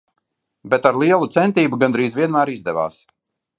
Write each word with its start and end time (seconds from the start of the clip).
Bet 0.73 0.87
ar 0.91 0.97
lielu 1.01 1.29
centību 1.35 1.81
gandrīz 1.85 2.19
vienmēr 2.23 2.55
izdevās. 2.57 3.01